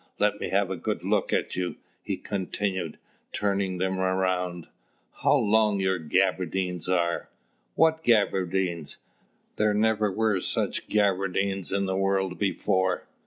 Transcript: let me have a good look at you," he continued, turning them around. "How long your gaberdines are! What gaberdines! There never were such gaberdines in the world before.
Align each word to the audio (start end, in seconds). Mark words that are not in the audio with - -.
let 0.17 0.39
me 0.41 0.49
have 0.49 0.71
a 0.71 0.75
good 0.75 1.03
look 1.03 1.31
at 1.31 1.55
you," 1.55 1.75
he 2.01 2.17
continued, 2.17 2.97
turning 3.31 3.77
them 3.77 3.99
around. 3.99 4.67
"How 5.21 5.35
long 5.35 5.79
your 5.79 5.99
gaberdines 5.99 6.89
are! 6.89 7.29
What 7.75 8.03
gaberdines! 8.03 8.97
There 9.57 9.75
never 9.75 10.11
were 10.11 10.39
such 10.39 10.87
gaberdines 10.87 11.71
in 11.71 11.85
the 11.85 11.95
world 11.95 12.39
before. 12.39 13.05